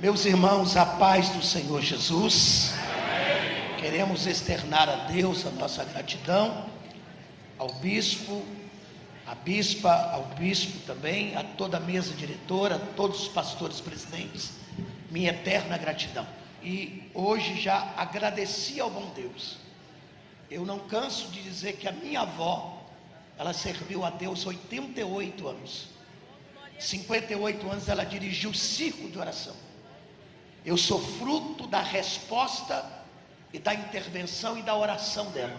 [0.00, 2.72] Meus irmãos, a paz do Senhor Jesus.
[3.80, 6.70] Queremos externar a Deus a nossa gratidão,
[7.58, 8.44] ao bispo,
[9.26, 14.52] à bispa, ao bispo também, a toda a mesa diretora, a todos os pastores presidentes,
[15.10, 16.24] minha eterna gratidão.
[16.62, 19.58] E hoje já agradeci ao bom Deus.
[20.48, 22.84] Eu não canso de dizer que a minha avó,
[23.36, 25.88] ela serviu a Deus 88 anos.
[26.78, 29.66] 58 anos ela dirigiu o circo de oração.
[30.68, 32.84] Eu sou fruto da resposta
[33.54, 35.58] e da intervenção e da oração dela.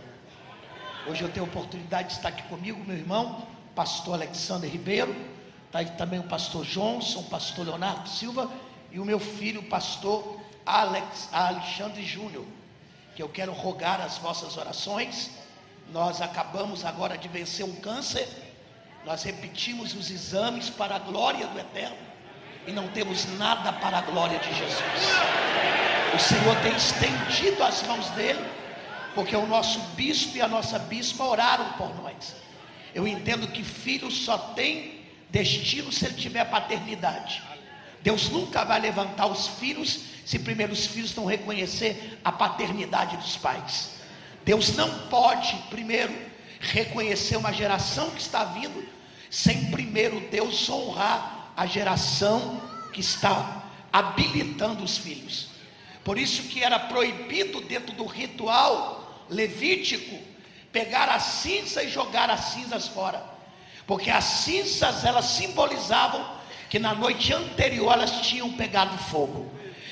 [1.08, 5.16] Hoje eu tenho a oportunidade de estar aqui comigo, meu irmão, pastor Alexander Ribeiro,
[5.66, 8.52] está aí também o pastor Johnson, o pastor Leonardo Silva
[8.92, 12.46] e o meu filho, o pastor Alex, Alexandre Júnior,
[13.16, 15.32] que eu quero rogar as vossas orações.
[15.92, 18.30] Nós acabamos agora de vencer um câncer
[19.06, 22.09] nós repetimos os exames para a glória do Eterno
[22.68, 24.84] e não temos nada para a glória de Jesus.
[26.14, 28.44] O Senhor tem estendido as mãos dele,
[29.16, 32.36] porque o nosso bispo e a nossa bispa oraram por nós.
[32.94, 37.42] Eu entendo que filho só tem destino se ele tiver paternidade.
[38.02, 43.36] Deus nunca vai levantar os filhos se primeiro os filhos não reconhecer a paternidade dos
[43.38, 43.96] pais.
[44.46, 46.14] Deus não pode primeiro
[46.60, 48.88] reconhecer uma geração que está vindo
[49.30, 52.62] sem primeiro Deus honrar a geração
[52.94, 55.50] que está habilitando os filhos.
[56.06, 60.18] Por isso que era proibido dentro do ritual levítico
[60.72, 63.22] pegar a cinza e jogar as cinzas fora.
[63.86, 66.26] Porque as cinzas elas simbolizavam
[66.70, 69.52] que na noite anterior elas tinham pegado fogo.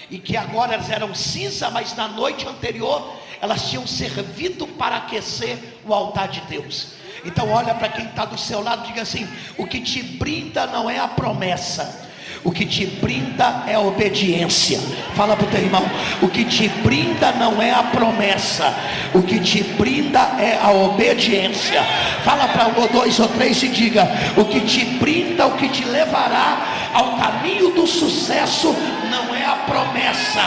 [0.09, 5.59] E que agora elas eram cinza, mas na noite anterior elas tinham servido para aquecer
[5.83, 6.93] o altar de Deus.
[7.25, 10.89] Então olha para quem está do seu lado, diga assim: o que te brinda não
[10.89, 12.07] é a promessa.
[12.43, 14.79] O que te brinda é a obediência.
[15.15, 15.83] Fala para o teu irmão:
[16.21, 18.73] o que te brinda não é a promessa,
[19.13, 21.83] o que te brinda é a obediência.
[22.23, 25.67] Fala para um ou dois ou três e diga: o que te brinda, o que
[25.69, 28.75] te levará ao caminho do sucesso
[29.09, 30.42] não é a promessa,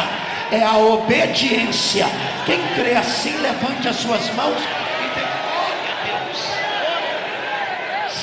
[0.51, 2.07] é a obediência.
[2.47, 4.61] Quem crê assim, levante as suas mãos.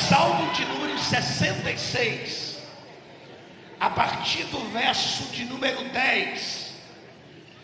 [0.10, 2.58] Salmo de número 66,
[3.80, 6.68] a partir do verso de número 10.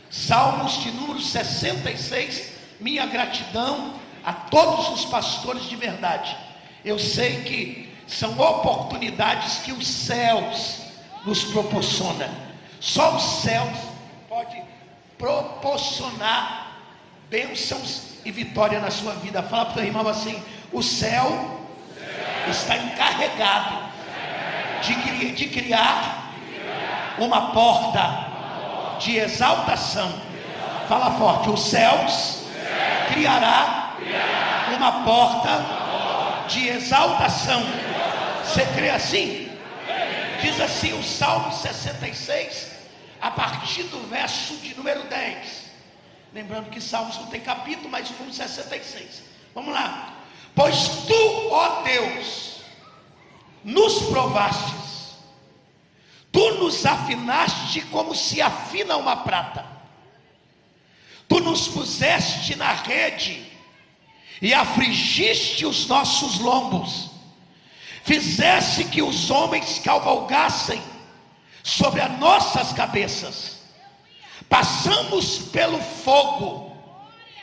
[0.09, 6.38] Salmos de número 66, minha gratidão a todos os pastores de verdade.
[6.86, 10.82] Eu sei que são oportunidades que os céus
[11.26, 12.30] nos proporcionam.
[12.80, 13.78] Só os céus
[14.30, 14.62] pode
[15.18, 16.78] proporcionar
[17.30, 19.42] bênçãos e vitória na sua vida.
[19.42, 21.62] Fala para o irmão assim: o céu
[22.50, 23.78] está encarregado
[24.81, 26.34] de, de criar
[27.18, 28.28] uma porta
[29.00, 30.13] de exaltação.
[30.88, 32.44] Fala forte: os céus
[33.13, 33.96] criará
[34.75, 37.63] uma porta de exaltação.
[38.44, 39.50] Você crê assim?
[40.41, 42.72] Diz assim o Salmo 66,
[43.22, 45.63] a partir do verso de número 10.
[46.34, 49.23] Lembrando que Salmos não tem capítulo, mas número 66.
[49.56, 50.12] Vamos lá.
[50.56, 52.62] Pois tu, ó Deus,
[53.64, 55.16] nos provastes,
[56.31, 59.66] tu nos afinaste como se afina uma prata,
[61.28, 63.52] tu nos puseste na rede
[64.41, 67.09] e afligiste os nossos lombos,
[68.03, 70.81] fizeste que os homens cavalgassem
[71.64, 73.59] sobre as nossas cabeças,
[74.50, 76.78] passamos pelo fogo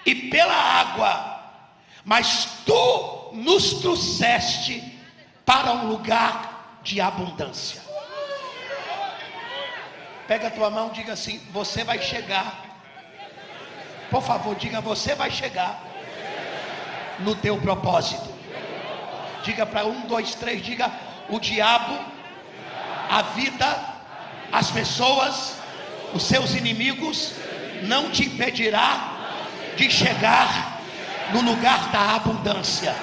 [0.05, 1.30] e pela água,
[2.05, 4.99] mas tu nos trouxeste
[5.45, 7.81] para um lugar de abundância.
[10.27, 12.65] Pega a tua mão, diga assim: você vai chegar.
[14.11, 15.83] Por favor, diga: você vai chegar
[17.21, 18.31] no teu propósito.
[19.43, 20.91] Diga para um, dois, três, diga:
[21.29, 21.99] o diabo,
[23.11, 23.85] a vida,
[24.53, 25.57] as pessoas,
[26.15, 27.35] os seus inimigos,
[27.83, 29.17] não te impedirá
[29.77, 30.80] de chegar
[31.33, 32.95] no lugar da abundância.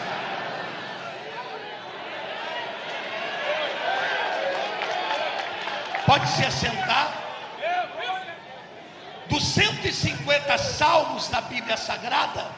[6.06, 7.26] Pode se assentar.
[9.30, 12.50] Dos 150 salmos da Bíblia Sagrada,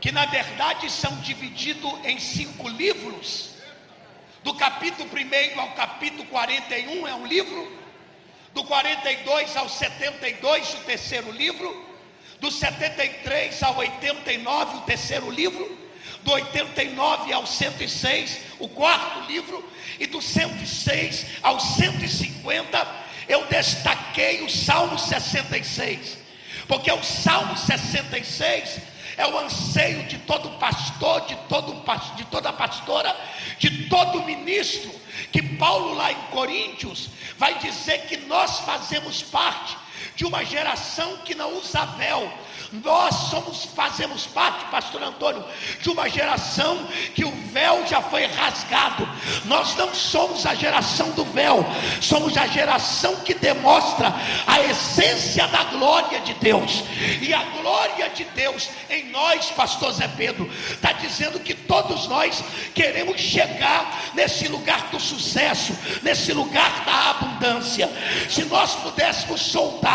[0.00, 3.56] que na verdade são divididos em cinco livros,
[4.44, 7.80] do capítulo 1 ao capítulo 41 é um livro,
[8.54, 11.91] do 42 ao 72, o terceiro livro,
[12.42, 15.78] do 73 ao 89, o terceiro livro,
[16.24, 19.64] do 89 ao 106, o quarto livro,
[20.00, 22.86] e do 106 ao 150,
[23.28, 26.18] eu destaquei o Salmo 66,
[26.66, 28.80] porque o Salmo 66
[29.16, 31.84] é o anseio de todo pastor, de, todo,
[32.16, 33.14] de toda pastora,
[33.60, 34.90] de todo ministro,
[35.30, 39.76] que Paulo lá em Coríntios vai dizer que nós fazemos parte
[40.14, 42.32] de uma geração que não usa véu,
[42.72, 45.44] nós somos, fazemos parte, pastor Antônio,
[45.82, 49.06] de uma geração que o véu já foi rasgado.
[49.44, 51.62] Nós não somos a geração do véu,
[52.00, 54.14] somos a geração que demonstra
[54.46, 56.82] a essência da glória de Deus.
[57.20, 62.42] E a glória de Deus em nós, pastor Zé Pedro, está dizendo que todos nós
[62.74, 67.90] queremos chegar nesse lugar do sucesso, nesse lugar da abundância.
[68.30, 69.91] Se nós pudéssemos soltar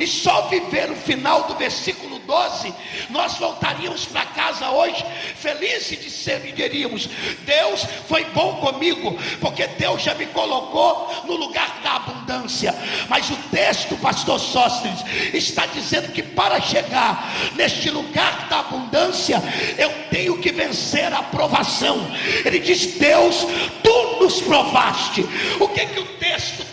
[0.00, 2.74] e só viver o final do versículo 12,
[3.10, 5.04] nós voltaríamos para casa hoje
[5.36, 7.08] felizes de ser e diríamos:
[7.44, 12.74] Deus foi bom comigo, porque Deus já me colocou no lugar da abundância.
[13.08, 19.42] Mas o texto, pastor Sóstenes, está dizendo que para chegar neste lugar da abundância,
[19.78, 22.06] eu tenho que vencer a provação.
[22.44, 23.46] Ele diz: Deus,
[23.82, 25.24] tu nos provaste.
[25.60, 26.25] O que que o texto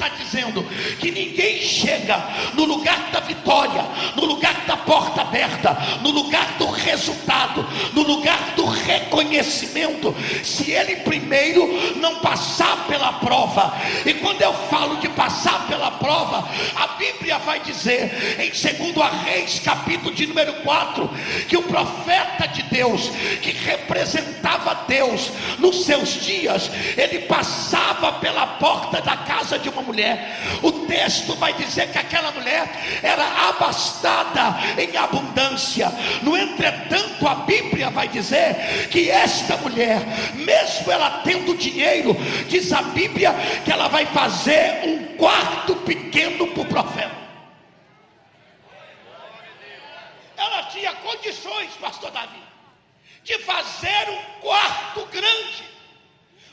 [0.08, 0.64] está dizendo?
[1.00, 2.24] Que ninguém chega
[2.54, 3.86] no lugar da vitória,
[4.16, 10.98] no lugar da porta aberta no lugar do resultado, no lugar do reconhecimento, se ele
[10.98, 13.74] primeiro não passar pela prova.
[14.06, 19.60] E quando eu falo de passar pela prova, a Bíblia vai dizer em 2 Reis,
[19.60, 21.10] capítulo de número 4,
[21.48, 23.10] que o profeta de Deus,
[23.42, 30.38] que representava Deus nos seus dias, ele passava pela porta da casa de uma mulher.
[30.62, 32.70] O texto vai dizer que aquela mulher
[33.02, 35.92] era abastada em abundância.
[36.22, 40.02] No entretanto, a Bíblia vai dizer que esta mulher,
[40.36, 42.16] mesmo ela tendo dinheiro,
[42.48, 43.34] diz a Bíblia
[43.64, 47.24] que ela vai fazer um quarto pequeno para o profeta.
[50.38, 52.44] Ela tinha condições, pastor Davi,
[53.24, 55.64] de fazer um quarto grande.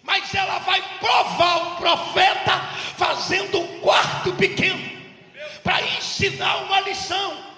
[0.02, 2.60] Mas ela vai provar o profeta
[2.96, 4.98] fazendo um quarto pequeno
[5.62, 7.49] para ensinar uma lição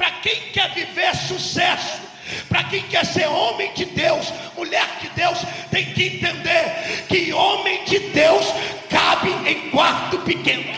[0.00, 2.00] para quem quer viver sucesso,
[2.48, 7.84] para quem quer ser homem de Deus, mulher de Deus, tem que entender que homem
[7.84, 8.46] de Deus
[8.88, 10.72] cabe em quarto pequeno.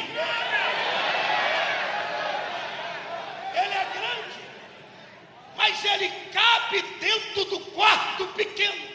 [3.54, 4.40] Ele é grande,
[5.56, 8.88] mas ele cabe dentro do quarto pequeno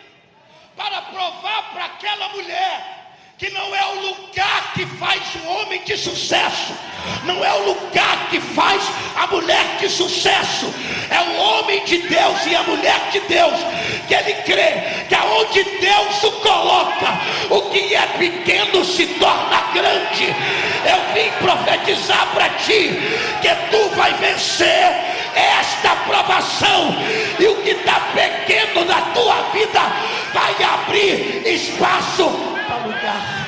[0.75, 2.96] para provar para aquela mulher
[3.37, 6.73] que não é o lugar que faz o homem de sucesso,
[7.23, 8.81] não é o lugar que faz
[9.15, 10.73] a mulher de sucesso,
[11.11, 13.53] é o homem de Deus e a mulher de Deus,
[14.07, 17.19] que ele crê que aonde Deus o coloca,
[17.51, 20.35] o que é pequeno se torna grande.
[20.83, 22.89] Eu vim profetizar para ti
[23.41, 26.95] que tu vai vencer esta provação,
[27.39, 29.81] e o que está pequeno na tua vida
[30.33, 32.29] vai abrir espaço
[32.67, 33.47] para lugar.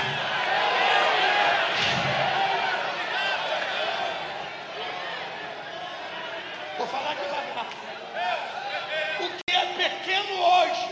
[6.78, 7.66] Vou falar devagar.
[9.20, 10.90] O que é pequeno hoje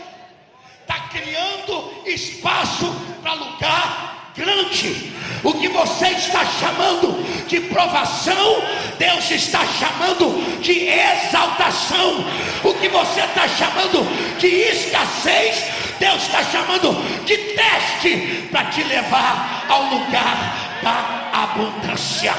[0.80, 4.08] está criando espaço para lugar
[4.38, 5.12] grande.
[5.42, 8.62] O que você está chamando de provação,
[8.98, 12.24] Deus está chamando de exaltação.
[12.64, 14.06] O que você está chamando
[14.38, 15.64] de escassez,
[15.98, 16.94] Deus está chamando
[17.24, 22.32] de teste para te levar ao lugar da abundância.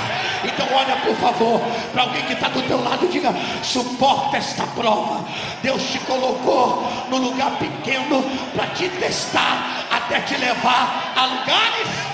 [0.43, 1.59] Então, olha por favor
[1.91, 5.25] para alguém que está do teu lado diga: suporta esta prova.
[5.61, 8.23] Deus te colocou no lugar pequeno
[8.55, 12.09] para te testar até te levar a lugares.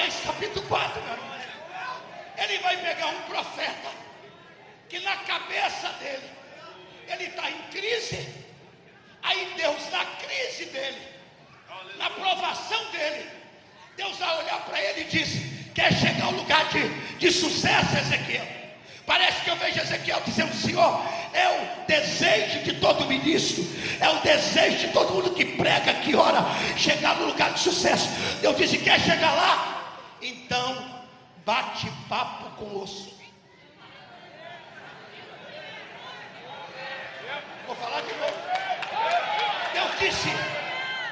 [0.00, 1.28] Reis capítulo 4, meu irmão.
[2.38, 3.90] Ele vai pegar um profeta
[4.88, 6.30] que na cabeça dele
[7.06, 8.28] ele está em crise.
[9.22, 11.02] Aí Deus, na crise dele,
[11.98, 13.28] na provação dele,
[13.96, 15.28] Deus vai olhar para ele e diz:
[15.74, 16.88] Quer chegar ao lugar de,
[17.18, 18.46] de sucesso, Ezequiel?
[19.06, 23.66] Parece que eu vejo Ezequiel dizendo: Senhor, é o desejo de todo ministro,
[24.00, 26.46] é o desejo de todo mundo que prega, que ora,
[26.76, 28.08] chegar no lugar de sucesso.
[28.40, 29.96] Deus disse: Quer chegar lá?
[30.22, 30.76] Então,
[31.44, 33.10] bate papo com osso.
[37.66, 38.34] Vou falar de novo.
[39.72, 40.28] Deus disse: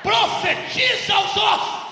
[0.02, 1.88] profetiza aos ossos.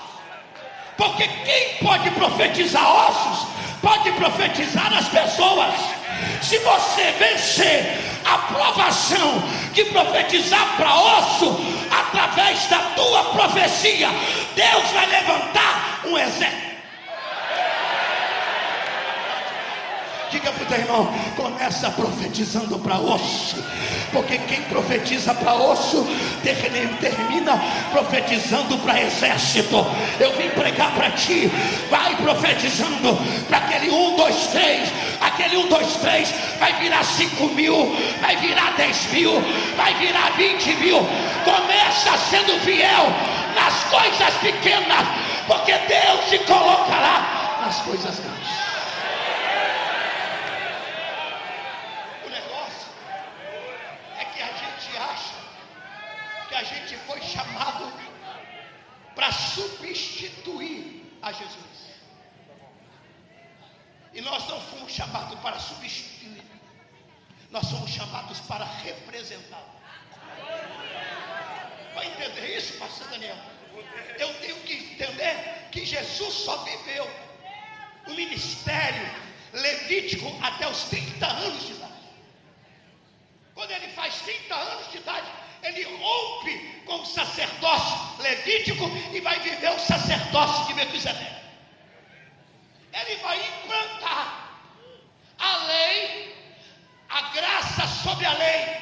[0.95, 3.47] Porque quem pode profetizar ossos,
[3.81, 5.96] pode profetizar as pessoas.
[6.41, 9.43] Se você vencer a provação
[9.73, 11.59] de profetizar para osso,
[11.91, 14.09] através da tua profecia,
[14.55, 16.67] Deus vai levantar um exército
[20.29, 23.63] Diga para o teu irmão, começa profetizando para osso,
[24.11, 26.05] porque quem profetiza para osso
[26.43, 27.53] termina
[27.91, 29.85] profetizando para exército.
[30.19, 31.49] Eu vim pregar para ti,
[31.89, 34.89] vai profetizando para aquele um, dois, três,
[35.37, 39.39] aquele um, dois, três vai virar cinco mil, vai virar dez mil,
[39.75, 40.99] vai virar vinte mil.
[41.45, 43.05] Começa sendo fiel
[43.55, 45.07] nas coisas pequenas,
[45.45, 48.57] porque Deus te colocará nas coisas grandes.
[56.57, 57.93] a gente foi chamado
[59.13, 61.76] para substituir a Jesus.
[64.17, 66.41] E nós não fomos chamados para substituir,
[67.51, 69.69] nós somos chamados para representá-lo.
[71.93, 73.37] Vai entender isso, pastor Daniel?
[74.17, 77.07] Eu tenho que entender que Jesus só viveu
[78.07, 79.07] o ministério
[79.53, 81.93] levítico até os 30 anos de idade.
[83.53, 85.27] Quando ele faz 30 anos de idade,
[85.61, 91.36] ele rompe com o sacerdócio levítico e vai viver o sacerdócio de Melquisedeque.
[92.93, 94.49] Ele vai implantar
[95.39, 96.35] a lei,
[97.09, 98.77] a graça sobre a lei.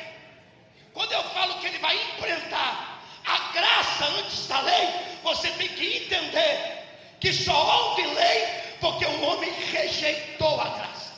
[0.93, 4.89] Quando eu falo que ele vai implantar a graça antes da lei,
[5.24, 8.45] você tem que entender que só houve lei
[8.79, 11.13] porque o homem rejeitou a graça.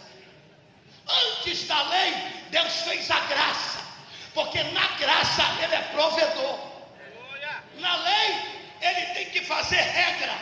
[1.08, 2.14] Antes da lei,
[2.50, 3.88] Deus fez a graça
[4.38, 6.60] porque na graça ele é provedor.
[7.80, 8.36] Na lei
[8.82, 10.34] ele tem que fazer regra,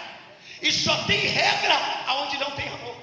[0.62, 1.76] e só tem regra
[2.08, 2.95] aonde não tem amor.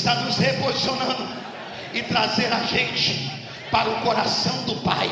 [0.00, 1.28] Está nos reposicionando
[1.92, 3.30] e trazer a gente
[3.70, 5.08] para o coração do Pai.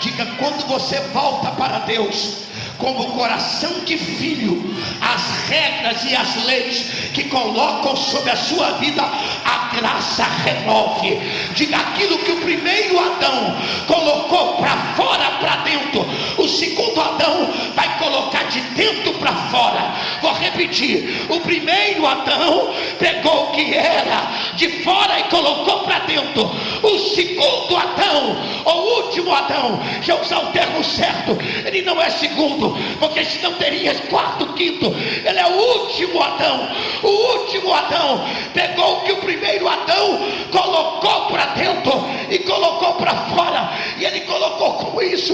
[0.00, 2.44] Diga quando você volta para Deus,
[2.82, 4.60] como coração de filho,
[5.00, 11.20] as regras e as leis que colocam sobre a sua vida, a graça renove.
[11.54, 16.04] Diga aquilo que o primeiro Adão colocou para fora, para dentro,
[16.36, 19.94] o segundo Adão vai colocar de dentro para fora.
[20.20, 26.44] Vou repetir: o primeiro Adão pegou o que era de fora e colocou para dentro.
[26.82, 32.76] O segundo Adão, o último Adão, já usar o termo certo, ele não é segundo,
[33.00, 34.86] porque senão teria quarto, quinto.
[34.86, 36.68] Ele é o último Adão.
[37.02, 40.20] O último Adão pegou o que o primeiro Adão
[40.52, 41.92] colocou para dentro
[42.30, 43.72] e colocou para fora.
[43.98, 45.32] E ele colocou como isso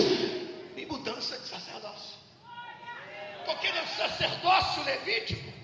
[0.74, 2.16] em mudança de sacerdócio.
[3.44, 5.57] Porque no sacerdócio levítico,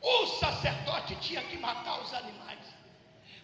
[0.00, 2.58] o sacerdote tinha que matar os animais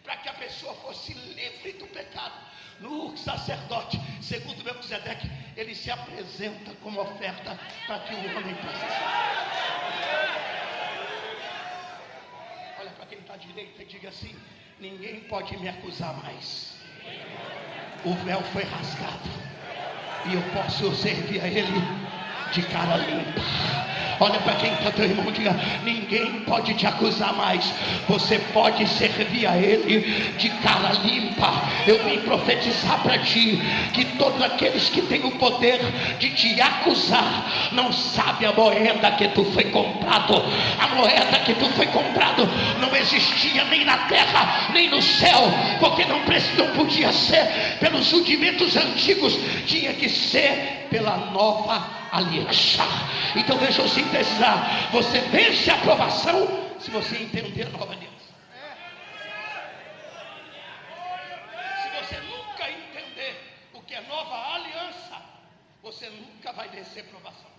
[0.02, 2.34] para que a pessoa fosse livre do pecado
[2.80, 8.86] no sacerdote, segundo Melquisedeque, ele se apresenta como oferta para que o homem possa
[12.78, 14.36] Olha para quem está à direita e diga assim:
[14.78, 16.76] ninguém pode me acusar mais.
[18.04, 19.30] O véu foi rasgado
[20.26, 22.05] e eu posso servir a Ele
[22.52, 23.42] de cara limpa.
[24.18, 27.72] Olha para quem está teu irmão, diga: ninguém pode te acusar mais.
[28.08, 30.00] Você pode servir a Ele
[30.38, 31.52] de cara limpa.
[31.86, 33.60] Eu vim profetizar para ti
[33.92, 35.80] que todos aqueles que têm o poder
[36.18, 40.42] de te acusar não sabe a moeda que tu foi comprado.
[40.78, 42.48] A moeda que tu foi comprado
[42.80, 45.42] não existia nem na terra nem no céu,
[45.78, 52.82] porque não, não podia ser pelos rudimentos antigos, tinha que ser pela nova aliança.
[53.34, 56.46] Então deixa eu sintetizar: você vence a aprovação
[56.80, 58.16] se você entender a nova aliança.
[61.82, 65.22] Se você nunca entender o que é nova aliança,
[65.82, 67.50] você nunca vai vencer a aprovação.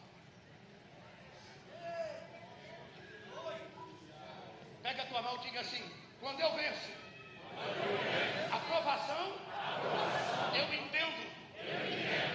[4.84, 5.84] Pega a tua mão e diga assim:
[6.20, 6.92] quando eu venço,
[8.52, 9.34] aprovação,
[10.54, 11.28] eu entendo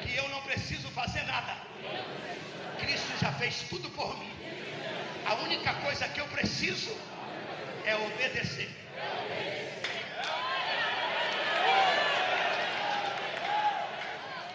[0.02, 1.71] que eu não preciso fazer nada.
[2.78, 4.32] Cristo fez tudo por mim.
[5.26, 6.96] A única coisa que eu preciso
[7.84, 8.70] é obedecer.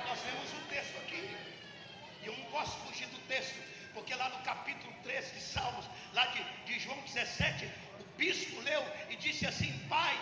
[0.08, 1.38] Nós vemos um texto aqui,
[2.24, 3.58] e eu não posso fugir do texto,
[3.94, 7.66] porque lá no capítulo 13 de Salmos, lá de, de João 17,
[8.00, 10.18] o bispo leu e disse assim: Pai,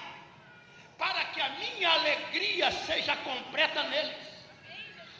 [0.97, 4.34] para que a minha alegria seja completa neles.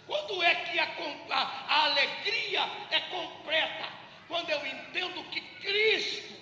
[0.08, 0.88] Quando é que a,
[1.32, 3.90] a, a alegria é completa?
[4.28, 6.34] Quando eu entendo que Cristo,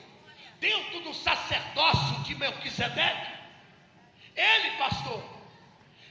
[0.60, 3.34] dentro do sacerdócio de Melquisedeque,
[4.36, 5.24] ele, pastor,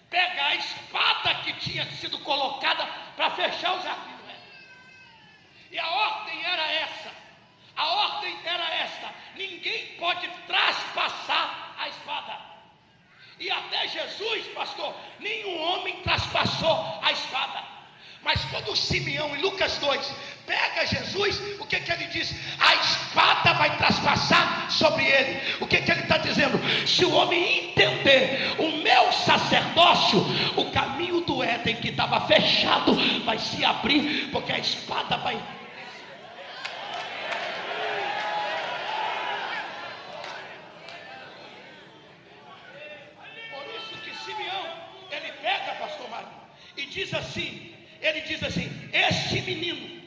[0.08, 4.12] pega a espada que tinha sido colocada para fechar o jardim.
[5.72, 7.10] E a ordem era essa.
[7.74, 12.51] A ordem era esta: ninguém pode traspassar a espada.
[13.40, 17.72] E até Jesus, pastor, nenhum homem traspassou a espada.
[18.22, 20.14] Mas quando Simeão, em Lucas 2,
[20.46, 22.32] pega Jesus, o que, que ele diz?
[22.60, 25.40] A espada vai traspassar sobre ele.
[25.60, 26.60] O que, que ele está dizendo?
[26.86, 30.24] Se o homem entender o meu sacerdócio,
[30.56, 35.36] o caminho do Éden que estava fechado vai se abrir, porque a espada vai
[46.92, 50.02] diz assim: ele diz assim: Este menino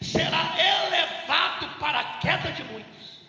[0.00, 3.20] será elevado para a queda de muitos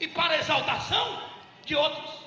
[0.00, 1.22] e para a exaltação
[1.64, 2.26] de outros.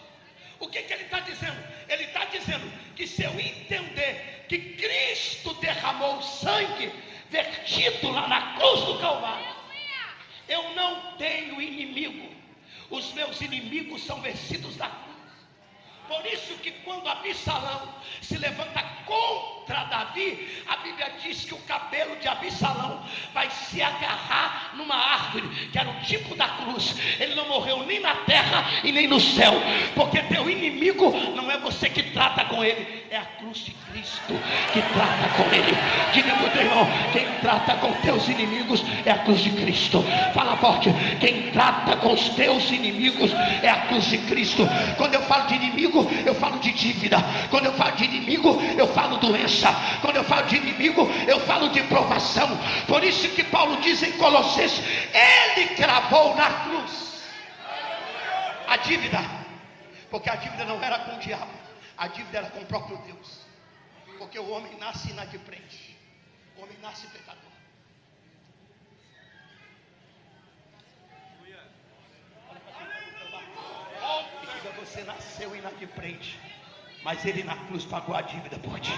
[0.60, 1.58] O que, que ele está dizendo?
[1.88, 6.92] Ele está dizendo que se eu entender que Cristo derramou sangue
[7.30, 9.56] vertido lá na cruz do Calvário,
[10.48, 12.30] eu não tenho inimigo,
[12.90, 15.10] os meus inimigos são vencidos da cruz.
[16.08, 22.16] Por isso que quando Absalão se levanta contra Davi, a Bíblia diz que o cabelo
[22.18, 26.96] de Absalão vai se agarrar numa árvore, que era o tipo da cruz.
[27.20, 29.54] Ele não morreu nem na terra e nem no céu,
[29.96, 34.34] porque teu inimigo não é você que trata com ele, é a cruz de Cristo
[34.74, 35.76] que trata com ele.
[36.14, 40.04] Diga para o teu irmão: quem trata com teus inimigos é a cruz de Cristo.
[40.34, 40.90] Fala forte:
[41.20, 43.32] quem trata com os teus inimigos
[43.64, 44.68] é a cruz de Cristo.
[44.98, 47.18] Quando eu falo de inimigo, eu falo de dívida.
[47.50, 49.74] Quando eu falo de inimigo, eu falo doença.
[50.02, 52.58] Quando eu falo de inimigo, eu falo de provação.
[52.88, 57.24] Por isso que Paulo diz em Colossenses: Ele cravou na cruz
[58.68, 59.20] a dívida,
[60.12, 61.52] porque a dívida não era com o diabo,
[61.98, 63.40] a dívida era com o próprio Deus.
[64.18, 65.98] Porque o homem nasce inadimplente,
[66.58, 67.50] o homem nasce pecador.
[74.90, 76.40] você nasceu inadimplente,
[77.04, 78.94] mas Ele na cruz pagou a dívida por ti.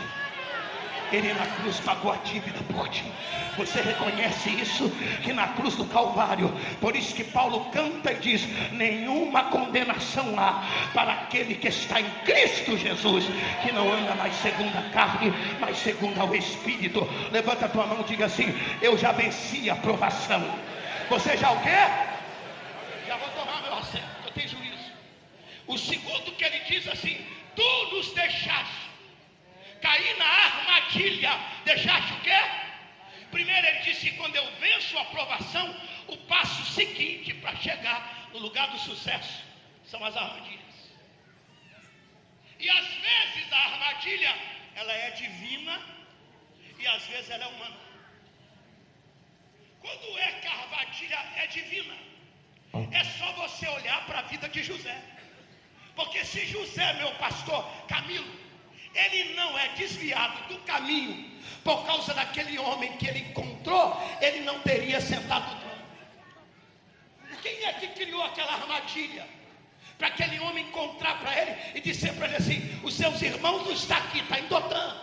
[1.11, 3.03] Ele na cruz pagou a dívida por ti.
[3.57, 4.89] Você reconhece isso?
[5.23, 10.63] Que na cruz do Calvário, por isso que Paulo canta e diz: nenhuma condenação há
[10.93, 13.25] para aquele que está em Cristo Jesus,
[13.61, 17.07] que não anda mais segundo a carne, mas segundo o Espírito.
[17.31, 20.43] Levanta a tua mão e diga assim: Eu já venci a provação.
[21.09, 21.69] Você já o quê?
[23.05, 24.91] Já vou tomar meu assento, eu tenho juízo.
[25.67, 27.17] O segundo que ele diz assim:
[27.55, 28.91] Tu nos deixaste
[29.81, 30.25] cair na
[30.91, 31.39] armadilha.
[31.65, 32.41] Deixaste o quê?
[33.31, 35.75] Primeiro ele disse que quando eu venço a aprovação,
[36.07, 39.43] o passo seguinte para chegar no lugar do sucesso
[39.85, 40.59] são as armadilhas.
[42.59, 44.35] E às vezes a armadilha
[44.75, 45.81] ela é divina
[46.77, 47.77] e às vezes ela é humana.
[49.79, 51.95] Quando é que a armadilha é divina?
[52.91, 55.01] É só você olhar para a vida de José.
[55.95, 58.40] Porque se José, meu pastor Camilo,
[58.93, 61.29] ele não é desviado do caminho
[61.63, 65.71] por causa daquele homem que ele encontrou, ele não teria sentado trono.
[67.41, 69.25] Quem é que criou aquela armadilha?
[69.97, 73.71] Para aquele homem encontrar para ele e dizer para ele assim: os seus irmãos não
[73.71, 74.95] estão aqui, está em Dotã.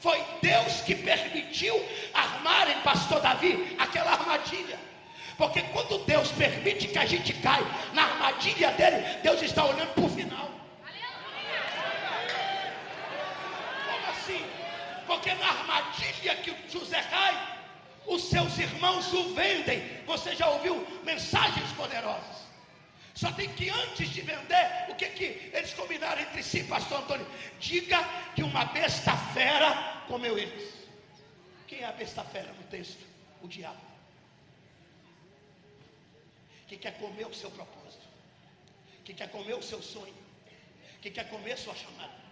[0.00, 1.74] Foi Deus que permitiu
[2.12, 4.78] armarem, pastor Davi, aquela armadilha.
[5.38, 10.04] Porque quando Deus permite que a gente caia na armadilha dele, Deus está olhando para
[10.04, 10.50] o final.
[13.86, 14.44] Como assim?
[15.14, 17.34] Porque na armadilha que José cai,
[18.04, 19.80] os seus irmãos o vendem.
[20.06, 22.44] Você já ouviu mensagens poderosas?
[23.14, 27.26] Só tem que antes de vender, o que, que eles combinaram entre si, pastor Antônio?
[27.60, 28.02] Diga
[28.34, 30.74] que uma besta fera comeu eles.
[31.68, 33.06] Quem é a besta fera no texto?
[33.40, 33.94] O diabo
[36.66, 38.04] que quer comer o seu propósito,
[39.04, 40.14] que quer comer o seu sonho,
[41.00, 42.23] que quer comer sua chamada.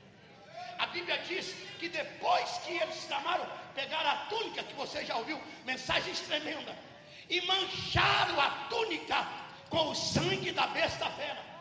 [0.82, 5.40] A Bíblia diz que depois que eles tramaram, pegaram a túnica, que você já ouviu,
[5.64, 6.74] mensagens tremendas,
[7.30, 9.24] e mancharam a túnica
[9.70, 11.52] com o sangue da besta fera.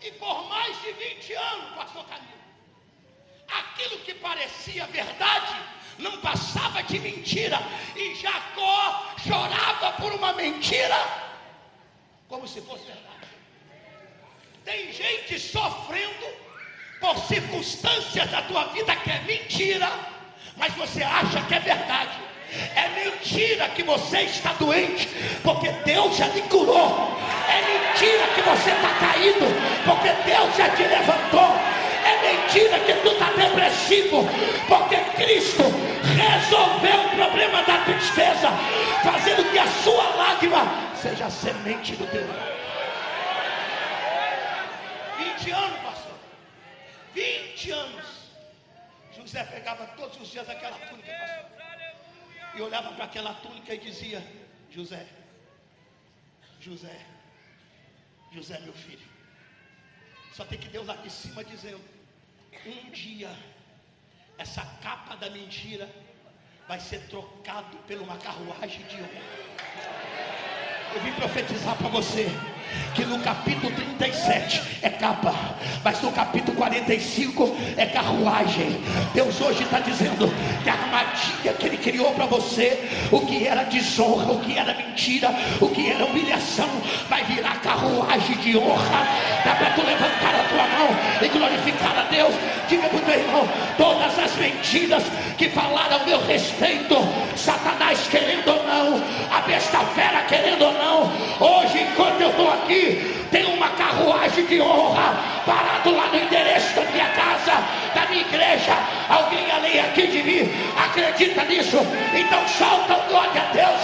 [0.00, 2.42] E por mais de 20 anos, pastor Camilo,
[3.46, 5.54] aquilo que parecia verdade
[5.98, 7.58] não passava de mentira.
[7.94, 10.96] E Jacó chorava por uma mentira,
[12.26, 13.11] como se fosse verdade.
[14.64, 16.26] Tem gente sofrendo
[17.00, 19.90] por circunstâncias da tua vida que é mentira,
[20.56, 22.18] mas você acha que é verdade.
[22.76, 25.08] É mentira que você está doente,
[25.42, 27.18] porque Deus já lhe curou.
[27.48, 29.46] É mentira que você está caído,
[29.84, 31.56] porque Deus já te levantou.
[32.04, 34.28] É mentira que tu está depressivo,
[34.68, 35.64] porque Cristo
[36.04, 38.50] resolveu o problema da tristeza,
[39.02, 42.51] fazendo que a sua lágrima seja a semente do teu
[45.42, 46.18] 20 anos, pastor.
[47.14, 48.22] 20 anos.
[49.16, 51.50] José pegava todos os dias aquela túnica, pastor.
[52.54, 54.22] E olhava para aquela túnica e dizia:
[54.70, 55.06] José,
[56.60, 56.96] José,
[58.30, 59.06] José, meu filho.
[60.32, 61.82] Só tem que Deus lá de cima dizendo:
[62.64, 63.30] um dia
[64.38, 65.88] essa capa da mentira
[66.68, 70.11] vai ser trocado por uma carruagem de honra.
[70.94, 72.30] Eu vim profetizar para você
[72.94, 75.34] que no capítulo 37 é capa,
[75.82, 78.78] mas no capítulo 45 é carruagem.
[79.14, 80.28] Deus hoje está dizendo
[80.62, 82.78] que a armadilha que Ele criou para você,
[83.10, 86.68] o que era desonra, o que era mentira, o que era humilhação,
[87.08, 89.06] vai virar carruagem de honra.
[89.44, 90.88] Dá para tu levantar a tua mão
[91.22, 92.34] e glorificar a Deus.
[92.68, 95.04] Diga para o teu irmão: todas as mentiras
[95.38, 96.96] que falaram a meu respeito,
[97.36, 103.26] Satanás querendo ou não, a besta fera querendo ou não, hoje enquanto eu estou aqui,
[103.30, 108.76] tem uma carruagem de honra parado lá no endereço da minha casa, da minha igreja.
[109.08, 110.52] Alguém além aqui de mim
[110.84, 111.78] acredita nisso?
[112.14, 113.80] Então solta o glória a Deus.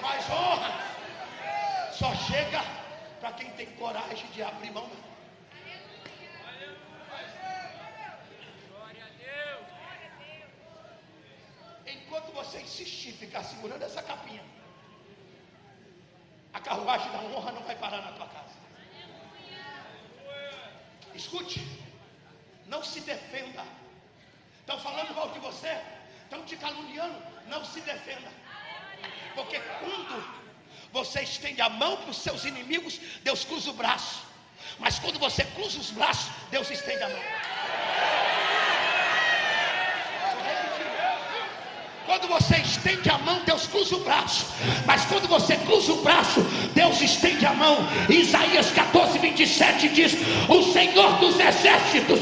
[0.00, 0.72] Mais honra,
[1.92, 2.62] só chega
[3.20, 4.88] para quem tem coragem de abrir mão.
[11.86, 14.42] Enquanto você insistir ficar segurando essa capinha,
[16.52, 18.43] a carruagem da honra não vai parar na tua casa.
[21.14, 21.60] Escute,
[22.66, 23.64] não se defenda.
[24.60, 25.78] Estão falando mal de você,
[26.24, 28.30] estão te caluniando, não se defenda.
[29.34, 30.24] Porque quando
[30.92, 34.22] você estende a mão para os seus inimigos, Deus cruza o braço.
[34.78, 37.22] Mas quando você cruza os braços, Deus estende a mão.
[42.06, 44.46] Quando você estende a mão, Deus cruza o braço.
[44.84, 46.42] Mas quando você cruza o braço,
[46.74, 47.78] Deus estende a mão.
[48.10, 50.16] Isaías 14, 27 diz:
[50.48, 52.20] O Senhor dos exércitos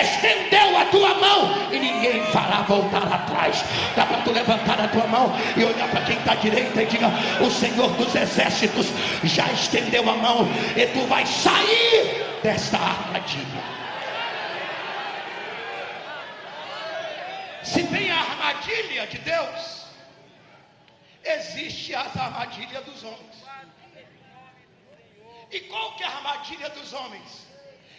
[0.00, 3.64] estendeu a tua mão e ninguém fará voltar atrás.
[3.96, 6.86] Dá para tu levantar a tua mão e olhar para quem está à direita e
[6.86, 7.10] diga:
[7.40, 8.88] O Senhor dos exércitos
[9.24, 13.74] já estendeu a mão e tu vai sair desta armadilha.
[17.62, 18.22] Se tem a
[18.54, 19.84] armadilha de Deus,
[21.24, 23.44] existe as armadilhas dos homens.
[25.50, 27.46] E qual que é a armadilha dos homens?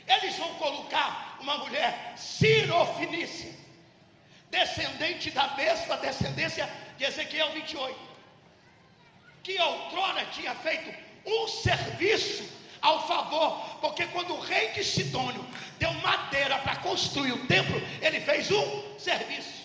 [0.07, 3.51] Eles vão colocar uma mulher cirofinícia,
[4.49, 7.99] descendente da mesma descendência de Ezequiel 28,
[9.43, 10.93] que outrora tinha feito
[11.25, 12.47] um serviço
[12.81, 15.43] ao favor, porque quando o rei de Sidônio
[15.79, 19.64] deu madeira para construir o templo, ele fez um serviço.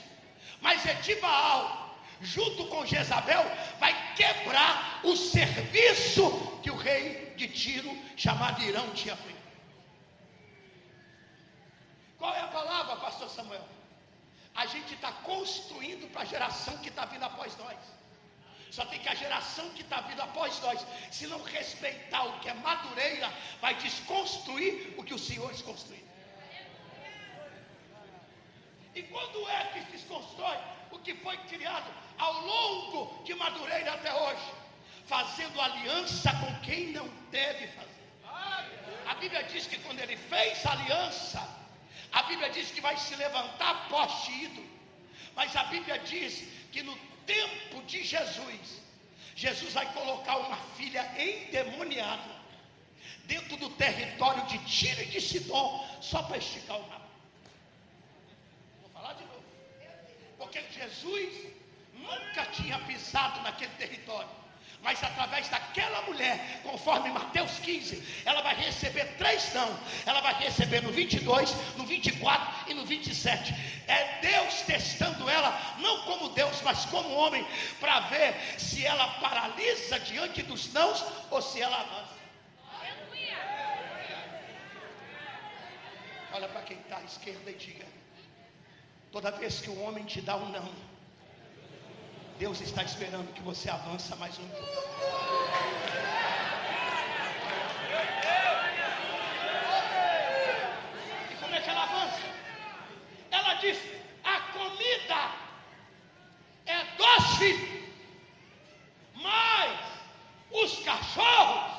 [0.61, 3.44] Mas Etibaal, junto com Jezabel,
[3.79, 9.40] vai quebrar o serviço que o rei de Tiro, chamado Irão, tinha feito.
[12.18, 13.66] Qual é a palavra, pastor Samuel?
[14.55, 17.79] A gente está construindo para a geração que está vindo após nós.
[18.70, 22.49] Só tem que a geração que está vindo após nós, se não respeitar o que
[22.49, 26.10] é madureira, vai desconstruir o que os senhores construíram.
[28.94, 30.59] E quando é que se desconstrói
[30.90, 34.53] o que foi criado ao longo de Madureira até hoje?
[35.07, 37.90] Fazendo aliança com quem não deve fazer.
[39.07, 41.40] A Bíblia diz que quando ele fez aliança,
[42.12, 44.68] a Bíblia diz que vai se levantar poste ídolo.
[45.35, 48.81] Mas a Bíblia diz que no tempo de Jesus,
[49.37, 52.40] Jesus vai colocar uma filha endemoniada
[53.24, 57.09] dentro do território de Tiro e de Sidom, só para esticar o mapa.
[58.81, 59.44] Vou falar de novo.
[60.51, 61.47] Porque Jesus
[61.95, 64.29] nunca tinha pisado naquele território.
[64.83, 69.79] Mas através daquela mulher, conforme Mateus 15, ela vai receber três não.
[70.07, 73.55] Ela vai receber no 22, no 24 e no 27.
[73.87, 77.47] É Deus testando ela, não como Deus, mas como homem,
[77.79, 82.19] para ver se ela paralisa diante dos nãos ou se ela avança.
[86.33, 88.00] Olha para quem está à esquerda e diga:
[89.12, 90.68] toda vez que o homem te dá um não,
[92.38, 94.90] Deus está esperando que você avance mais um pouco.
[101.31, 102.20] E como é que ela avança?
[103.31, 103.79] Ela diz:
[104.25, 105.33] a comida
[106.66, 107.90] é doce,
[109.14, 109.79] mas
[110.51, 111.73] os cachorros,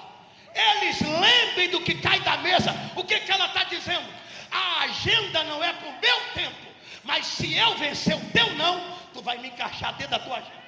[0.53, 2.71] eles lembrem do que cai da mesa.
[2.95, 4.07] O que, que ela está dizendo?
[4.51, 6.67] A agenda não é para o meu tempo,
[7.03, 10.61] mas se eu vencer o teu não, tu vai me encaixar dentro da tua agenda.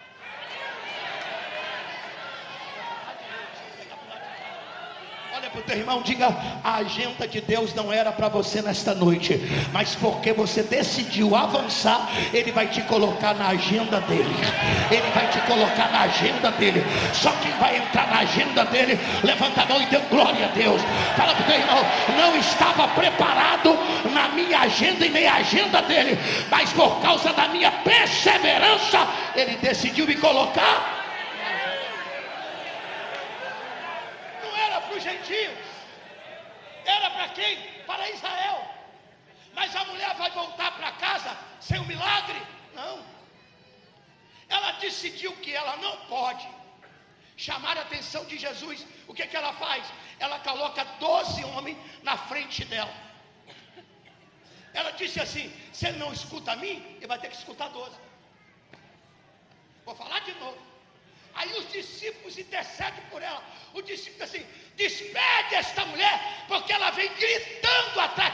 [5.36, 8.96] Olha para o teu irmão, diga: a agenda de Deus não era para você nesta
[8.96, 9.40] noite,
[9.72, 14.34] mas porque você decidiu avançar, Ele vai te colocar na agenda dele.
[14.90, 16.84] Ele vai te colocar na agenda dele.
[17.14, 20.82] Só quem vai entrar na agenda dele, levanta a mão e dê glória a Deus.
[21.16, 21.86] Fala para o teu irmão:
[22.18, 23.78] não estava preparado
[24.12, 26.18] na minha agenda e nem a agenda dele,
[26.50, 31.04] mas por causa da minha perseverança, Ele decidiu me colocar
[35.04, 35.52] gentios.
[35.54, 35.63] Era para
[37.34, 37.84] quem?
[37.86, 38.60] Para Israel.
[39.54, 42.42] Mas a mulher vai voltar para casa sem o milagre?
[42.74, 43.06] Não.
[44.50, 46.48] Ela decidiu que ela não pode
[47.38, 48.86] chamar a atenção de Jesus.
[49.08, 49.86] O que, que ela faz?
[50.20, 52.94] Ela coloca 12 homens na frente dela.
[54.74, 57.96] Ela disse assim: se ele não escuta a mim, ele vai ter que escutar 12.
[59.86, 60.73] Vou falar de novo.
[61.36, 63.44] Aí os discípulos intercedem por ela.
[63.74, 68.34] O discípulo assim: despede esta mulher, porque ela vem gritando atrás.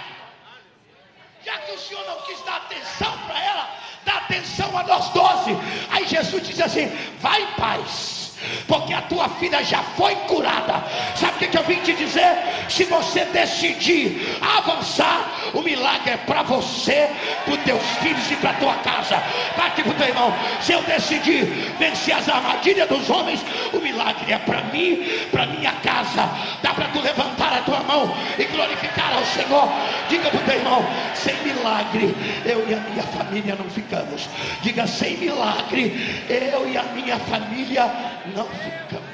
[1.45, 5.51] Já que o Senhor não quis dar atenção para ela, dá atenção a nós doze.
[5.89, 6.88] Aí Jesus diz assim:
[7.19, 8.28] vai em paz
[8.67, 10.84] porque a tua filha já foi curada.
[11.15, 12.38] Sabe o que, eu vim te dizer?
[12.69, 17.10] Se você decidir avançar, o milagre é para você,
[17.45, 19.21] para os teus filhos e para a tua casa.
[19.58, 20.34] Bate para o teu irmão.
[20.62, 21.45] Se eu decidir
[21.78, 26.30] vencer as armadilhas dos homens, o milagre é para mim, para minha casa.
[26.62, 29.69] Dá para tu levantar a tua mão e glorificar ao Senhor.
[30.10, 34.30] Diga para o teu irmão: sem milagre, eu e a minha família não ficamos.
[34.62, 37.91] Diga sem milagre, eu e a minha família
[38.29, 39.09] não ficamos.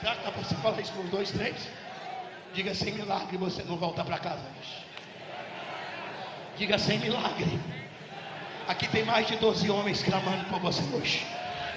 [0.00, 1.56] Será que dá para você falar isso por dois, três?
[2.52, 4.84] Diga sem milagre, você não volta para casa hoje.
[6.56, 7.58] Diga sem milagre.
[8.68, 11.26] Aqui tem mais de 12 homens clamando por você hoje.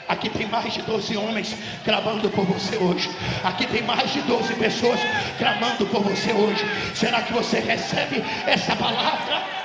[0.07, 3.09] Aqui tem mais de 12 homens clamando por você hoje.
[3.43, 4.99] Aqui tem mais de 12 pessoas
[5.37, 6.63] clamando por você hoje.
[6.95, 9.56] Será que você recebe essa palavra?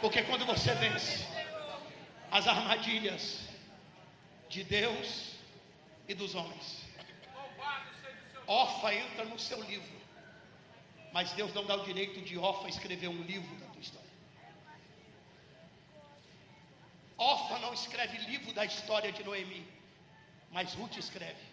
[0.00, 1.26] Porque quando você vence
[2.30, 3.40] as armadilhas
[4.48, 5.34] de Deus
[6.08, 6.80] e dos homens,
[8.46, 10.00] Ofa entra no seu livro,
[11.12, 14.10] mas Deus não dá o direito de Ofa escrever um livro da tua história.
[17.18, 19.66] Ofa não escreve livro da história de Noemi,
[20.50, 21.50] mas Ruth escreve.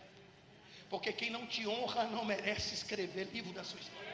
[0.89, 4.07] Porque quem não te honra não merece escrever livro da sua história.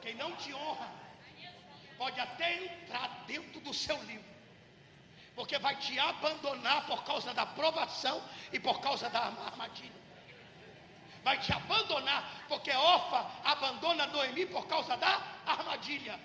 [0.00, 0.90] Quem não te honra,
[1.96, 4.24] pode até entrar dentro do seu livro,
[5.34, 8.22] porque vai te abandonar por causa da provação
[8.52, 10.02] e por causa da armadilha.
[11.22, 16.18] Vai te abandonar, porque Ofa abandona Noemi por causa da armadilha.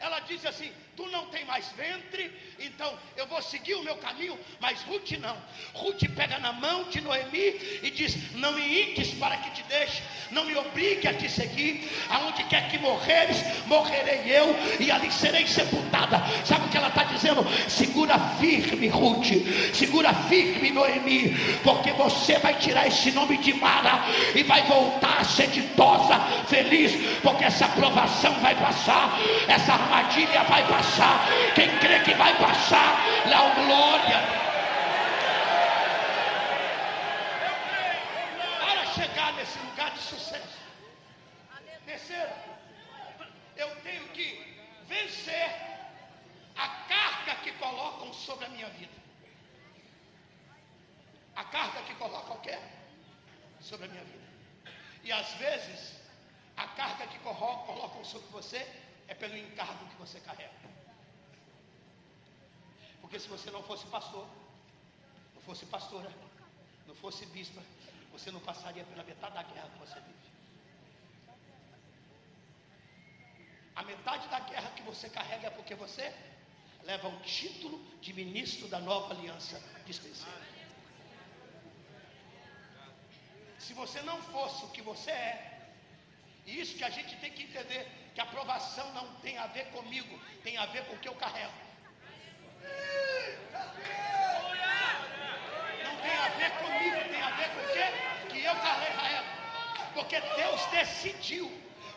[0.00, 4.38] Ela diz assim: Tu não tem mais ventre, então eu vou seguir o meu caminho,
[4.60, 5.34] mas Ruth não.
[5.72, 10.02] Ruth pega na mão de Noemi e diz: Não me inques para que te deixe,
[10.30, 11.90] não me obrigue a te seguir.
[12.10, 16.22] Aonde quer que morreres, morrerei eu e ali serei sepultada.
[16.44, 17.42] Sabe o que ela está dizendo?
[17.70, 19.28] Segura firme, Ruth,
[19.72, 25.24] segura firme, Noemi, porque você vai tirar esse nome de Mara e vai voltar a
[25.24, 30.81] ser ditosa, feliz, porque essa provação vai passar, essa armadilha vai passar.
[31.54, 32.96] Quem crê que vai passar,
[33.28, 34.18] dá glória.
[38.60, 40.58] Para chegar nesse lugar de sucesso.
[41.86, 42.32] Terceiro,
[43.56, 44.26] eu tenho que
[44.86, 45.50] vencer
[46.56, 49.02] a carga que colocam sobre a minha vida.
[51.36, 52.60] A carga que colocam qualquer
[53.60, 54.22] sobre a minha vida.
[55.04, 56.02] E às vezes
[56.56, 58.66] A carga que colocam sobre você
[59.08, 60.71] é pelo encargo que você carrega.
[63.12, 64.26] Porque se você não fosse pastor,
[65.34, 66.10] não fosse pastora,
[66.86, 67.60] não fosse bispa,
[68.10, 70.28] você não passaria pela metade da guerra que você vive.
[73.76, 76.10] A metade da guerra que você carrega é porque você
[76.84, 80.46] leva o título de ministro da nova aliança dispenseira.
[83.58, 85.68] Se você não fosse o que você é,
[86.46, 89.66] e isso que a gente tem que entender, que a aprovação não tem a ver
[89.66, 91.72] comigo, tem a ver com o que eu carrego.
[95.84, 99.24] Não tem a ver comigo, tem a ver com o que, que eu carrego.
[99.94, 101.50] Porque Deus decidiu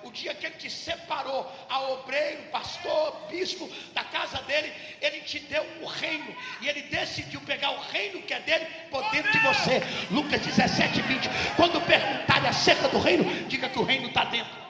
[0.06, 5.40] o dia que ele te separou a obreiro, pastor, bispo da casa dele, ele te
[5.40, 9.40] deu o reino e ele decidiu pegar o reino que é dele por dentro de
[9.40, 9.82] você.
[10.12, 11.30] Lucas 17, 20.
[11.56, 14.66] Quando perguntarem acerca do reino, diga que o reino está dentro.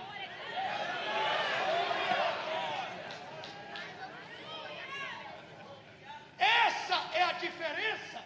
[6.40, 8.24] Essa é a diferença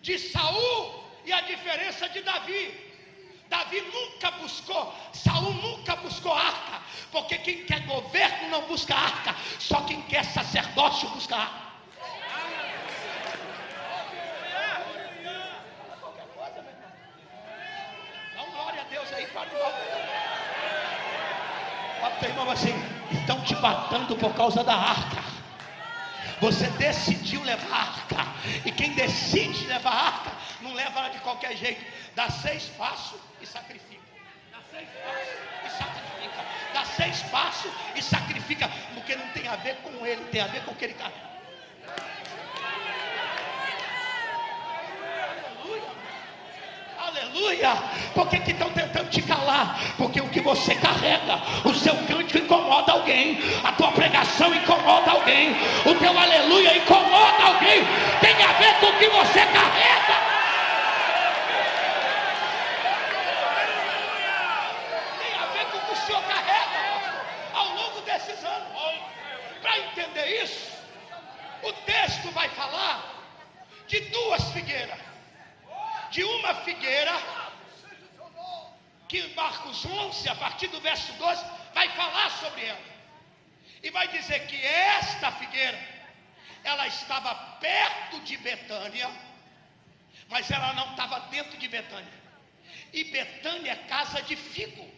[0.00, 2.90] de Saul e a diferença de Davi.
[3.48, 6.80] Davi nunca buscou, Saul nunca buscou arca,
[7.10, 11.70] porque quem quer governo não busca arca, só quem quer sacerdócio busca arca.
[18.36, 19.48] Dá glória a Deus aí para
[22.22, 22.74] o irmão assim,
[23.12, 25.29] estão te matando por causa da arca.
[26.40, 28.26] Você decidiu levar a arca.
[28.64, 31.84] E quem decide levar a arca, não leva ela de qualquer jeito.
[32.14, 34.00] Dá seis passos e sacrifica.
[34.50, 35.28] Dá seis passos
[35.64, 36.44] e sacrifica.
[36.72, 38.70] Dá seis passos e sacrifica.
[38.94, 41.30] Porque não tem a ver com ele, tem a ver com o que ele carrega.
[47.00, 47.76] Aleluia!
[48.14, 49.80] Por que estão tentando te calar?
[49.96, 55.56] Porque o que você carrega, o seu cântico incomoda alguém, a tua pregação incomoda alguém,
[55.86, 57.82] o teu aleluia incomoda alguém,
[58.20, 60.14] tem a ver com o que você carrega.
[65.22, 67.12] Tem a ver com o que o Senhor carrega
[67.54, 68.68] ao longo desses anos.
[69.62, 70.70] Para entender isso,
[71.62, 73.02] o texto vai falar
[73.88, 75.09] de duas figueiras
[76.10, 77.12] de uma figueira,
[79.08, 81.44] que Marcos 11, a partir do verso 12,
[81.74, 82.90] vai falar sobre ela.
[83.82, 85.78] E vai dizer que esta figueira,
[86.62, 89.10] ela estava perto de Betânia,
[90.28, 92.20] mas ela não estava dentro de Betânia.
[92.92, 94.88] E Betânia é casa de figo,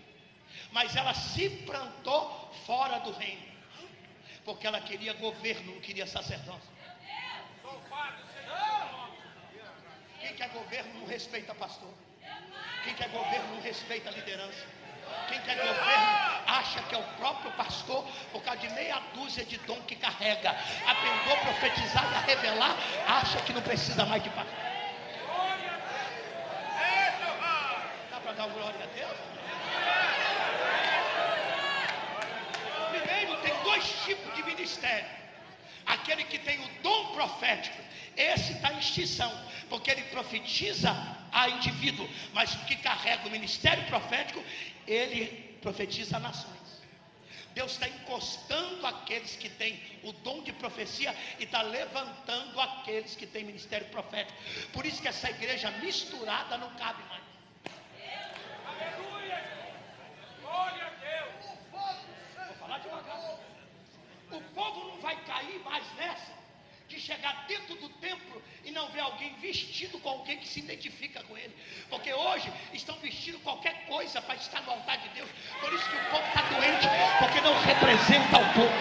[0.73, 3.47] mas ela se plantou fora do reino,
[4.45, 6.73] porque ela queria governo, não queria sacerdócio.
[10.23, 11.93] Quem quer governo não respeita pastor.
[12.85, 14.65] Quem quer governo não respeita liderança.
[15.29, 16.07] Quem quer governo
[16.47, 20.51] acha que é o próprio pastor, por causa de meia dúzia de dom que carrega.
[20.87, 22.77] Aprendeu a profetizar e a revelar,
[23.09, 24.55] acha que não precisa mais de pastor.
[28.11, 29.19] Dá para dar glória a Deus?
[32.91, 35.22] Primeiro, tem dois tipos de ministério:
[35.87, 37.81] aquele que tem o dom profético,
[38.17, 39.33] esse está em extinção
[39.73, 40.91] porque ele profetiza
[41.33, 44.45] a indivíduo, mas o que carrega o ministério profético,
[44.87, 46.53] ele profetiza a nações.
[47.55, 53.27] Deus está encostando aqueles que têm o dom de profecia e está levantando aqueles que
[53.27, 54.39] têm ministério profético.
[54.75, 57.23] Por isso que essa igreja misturada não cabe mais.
[58.67, 59.43] Aleluia!
[60.43, 61.57] Glória a Deus!
[62.47, 63.39] Vou falar devagar.
[64.31, 65.17] O povo não vai
[65.53, 66.33] cair mais nessa
[66.89, 71.23] de chegar dentro do templo e não ver alguém vestido com alguém que se identifica
[71.25, 71.55] com ele.
[71.89, 75.31] Porque hoje estão vestindo qualquer coisa para estar no altar de Deus.
[75.59, 76.87] Por isso que o povo está doente,
[77.19, 78.75] porque não representa o povo.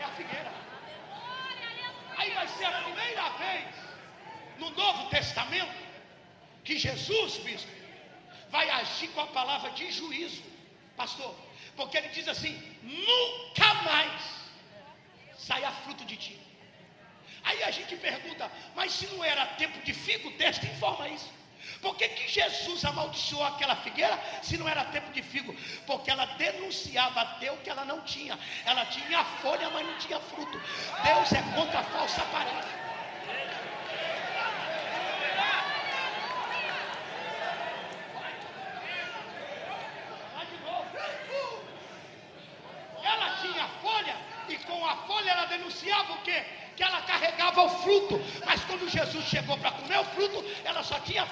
[0.00, 0.52] É a figueira.
[2.16, 3.74] Aí vai ser a primeira vez
[4.58, 5.86] no Novo Testamento
[6.64, 7.70] que Jesus, bispo,
[8.50, 10.42] vai agir com a palavra de juízo.
[10.96, 11.45] Pastor,
[11.76, 14.22] porque ele diz assim: nunca mais
[15.36, 16.40] saia fruto de ti.
[17.44, 21.30] Aí a gente pergunta, mas se não era tempo de figo, o texto informa isso.
[21.80, 25.54] Por que, que Jesus amaldiçoou aquela figueira se não era tempo de figo?
[25.86, 28.38] Porque ela denunciava a Deus que ela não tinha.
[28.64, 30.60] Ela tinha folha, mas não tinha fruto.
[31.04, 32.85] Deus é contra a falsa aparência.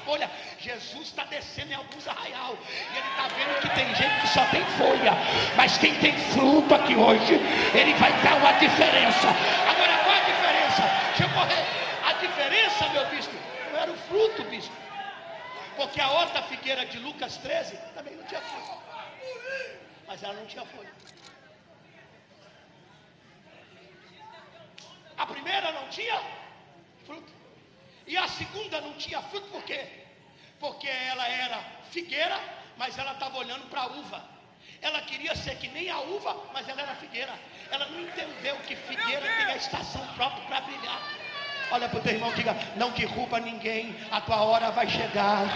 [0.04, 0.30] Folha.
[0.58, 4.44] Jesus está descendo em alguns arraial, e ele está vendo que tem gente que só
[4.46, 5.12] tem folha,
[5.56, 7.34] mas quem tem fruto aqui hoje,
[7.74, 9.28] ele vai dar uma diferença.
[9.68, 10.82] Agora qual a diferença?
[11.08, 11.64] Deixa eu correr.
[12.04, 13.34] A diferença, meu bispo,
[13.72, 14.74] não era o fruto, bispo.
[15.76, 18.78] Porque a outra figueira de Lucas 13 também não tinha fruto.
[20.06, 20.92] Mas ela não tinha folha.
[25.16, 26.20] A primeira não tinha
[27.06, 27.43] fruto.
[28.06, 29.84] E a segunda não tinha fruto por quê?
[30.60, 31.58] Porque ela era
[31.90, 32.38] figueira,
[32.76, 34.22] mas ela estava olhando para a uva.
[34.82, 37.32] Ela queria ser que nem a uva, mas ela era figueira.
[37.70, 41.00] Ela não entendeu que figueira tem a estação própria para brilhar.
[41.70, 45.46] Olha para o teu irmão, diga: Não derruba ninguém, a tua hora vai chegar.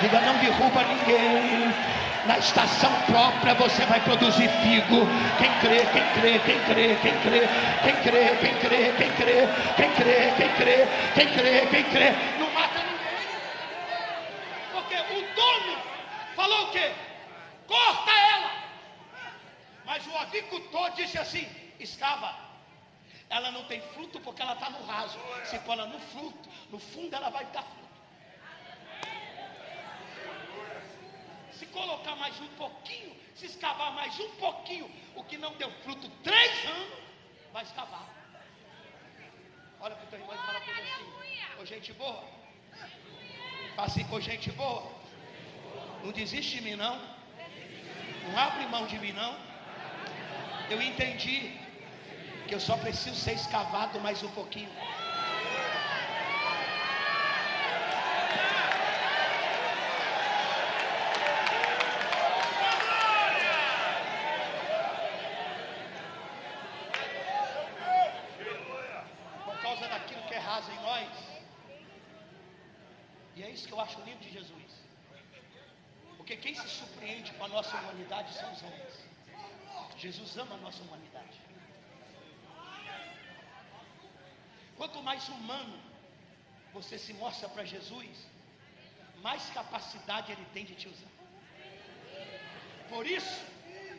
[0.00, 2.07] Diga: Não derruba ninguém.
[2.26, 5.06] Na estação própria você vai produzir figo.
[5.38, 7.48] Quem crê, quem crê, quem crê, quem crê,
[7.82, 12.50] quem crê, quem crê, quem crê, quem crê, quem crê, quem crê, quem crê, não
[12.52, 12.98] mata ninguém.
[14.72, 15.78] Porque o dono
[16.36, 16.92] falou o quê?
[17.66, 18.50] Corta ela.
[19.86, 21.46] Mas o avicultor disse assim:
[21.78, 22.48] Estava
[23.30, 25.18] ela não tem fruto porque ela está no raso.
[25.44, 27.87] Se for ela no fruto, no fundo ela vai dar fruto.
[31.58, 36.08] Se colocar mais um pouquinho, se escavar mais um pouquinho, o que não deu fruto
[36.22, 36.98] três anos,
[37.52, 38.06] vai escavar.
[39.80, 42.24] Olha para o teu irmão e fala para assim: Ô gente boa,
[43.76, 44.92] assim, ô gente boa,
[46.04, 46.96] não desiste de mim não,
[48.24, 49.48] não abre mão de mim não.
[50.70, 51.58] Eu entendi
[52.46, 54.70] que eu só preciso ser escavado mais um pouquinho.
[69.44, 71.08] Por causa daquilo que é raso em nós.
[73.36, 74.72] E é isso que eu acho lindo de Jesus.
[76.16, 79.08] Porque quem se surpreende com a nossa humanidade são os homens.
[79.98, 81.40] Jesus ama a nossa humanidade.
[84.76, 85.76] Quanto mais humano
[86.72, 88.26] você se mostra para Jesus,
[89.20, 91.08] mais capacidade ele tem de te usar.
[92.88, 93.44] Por isso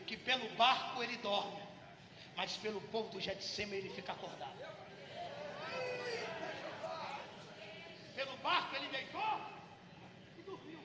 [0.07, 1.61] que pelo barco ele dorme,
[2.35, 4.57] mas pelo povo do Getsema ele fica acordado.
[8.15, 9.41] Pelo barco ele deitou
[10.37, 10.79] e dormiu.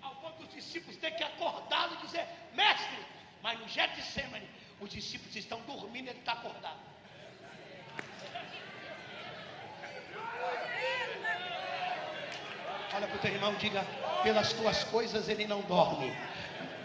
[0.00, 3.04] Ao ponto dos discípulos ter que acordá-lo e dizer, mestre,
[3.42, 4.46] mas no Getsemane
[4.80, 6.92] os discípulos estão dormindo e ele está acordado.
[12.94, 13.84] Olha para o teu irmão, diga:
[14.22, 16.12] pelas tuas coisas ele não dorme.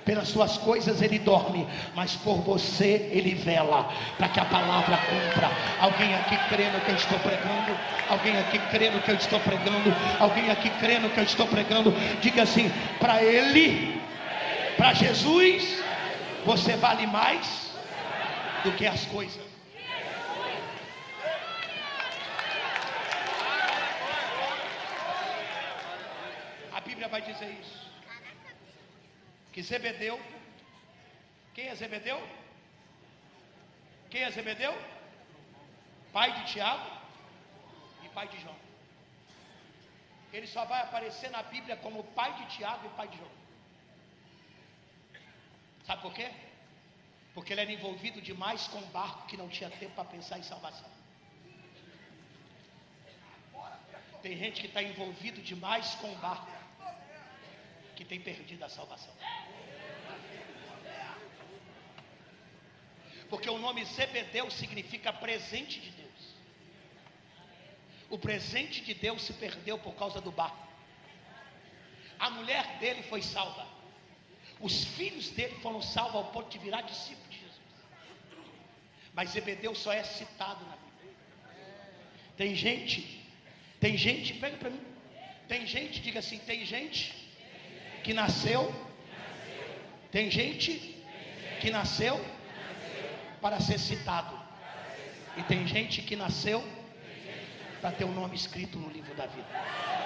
[0.05, 5.49] Pelas tuas coisas ele dorme, mas por você ele vela, para que a palavra cumpra.
[5.81, 7.77] Alguém aqui crê no que eu estou pregando?
[8.07, 9.93] Alguém aqui crê no que eu estou pregando?
[10.17, 11.91] Alguém aqui crê no que eu estou pregando?
[12.21, 14.01] Diga assim: para ele,
[14.77, 15.83] para Jesus,
[16.49, 17.45] você vale mais
[18.63, 19.47] do que as coisas.
[26.87, 27.79] Bíblia vai dizer isso.
[29.53, 30.19] Que Zebedeu,
[31.53, 32.19] quem é Zebedeu?
[34.09, 34.73] Quem é Zebedeu?
[36.13, 36.89] Pai de Tiago
[38.03, 38.55] e pai de João.
[40.33, 43.46] Ele só vai aparecer na Bíblia como pai de Tiago e pai de João.
[45.87, 46.29] Sabe por quê?
[47.33, 50.43] Porque ele era envolvido demais com um barco que não tinha tempo para pensar em
[50.43, 50.89] salvação.
[54.21, 56.51] Tem gente que está envolvido demais com um barco
[57.95, 59.13] que tem perdido a salvação.
[63.29, 66.35] Porque o nome Zebedeu significa presente de Deus.
[68.09, 70.67] O presente de Deus se perdeu por causa do barco.
[72.19, 73.66] A mulher dele foi salva.
[74.59, 77.61] Os filhos dele foram salvos ao ponto de virar discípulo de Jesus.
[79.13, 81.15] Mas Zebedeu só é citado na Bíblia.
[82.35, 83.23] Tem gente,
[83.79, 84.81] tem gente, pega para mim.
[85.47, 87.13] Tem gente, diga assim, tem gente
[88.03, 88.73] que nasceu.
[90.11, 90.71] Tem gente
[91.61, 92.23] que nasceu
[93.41, 94.37] para ser citado.
[95.37, 96.63] E tem gente que nasceu
[97.79, 99.96] para ter o um nome escrito no livro da vida.